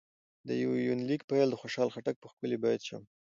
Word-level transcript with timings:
د 0.47 0.49
دې 0.59 0.79
يونليک 0.87 1.21
پيل 1.29 1.47
د 1.51 1.55
خوشحال 1.61 1.89
خټک 1.95 2.15
په 2.19 2.27
ښکلي 2.31 2.57
بېت 2.63 2.81
شوې 2.89 3.03